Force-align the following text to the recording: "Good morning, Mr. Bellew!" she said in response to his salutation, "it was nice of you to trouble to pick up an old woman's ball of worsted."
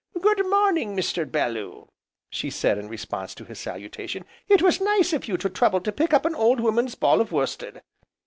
"Good 0.19 0.43
morning, 0.49 0.95
Mr. 0.97 1.31
Bellew!" 1.31 1.91
she 2.27 2.49
said 2.49 2.79
in 2.79 2.87
response 2.89 3.35
to 3.35 3.45
his 3.45 3.59
salutation, 3.59 4.25
"it 4.47 4.63
was 4.63 4.81
nice 4.81 5.13
of 5.13 5.27
you 5.27 5.37
to 5.37 5.47
trouble 5.47 5.79
to 5.81 5.91
pick 5.91 6.11
up 6.11 6.25
an 6.25 6.33
old 6.33 6.59
woman's 6.59 6.95
ball 6.95 7.21
of 7.21 7.31
worsted." 7.31 7.83